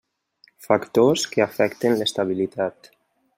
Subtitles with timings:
[0.67, 2.91] Factors que afecten l'estabilitat.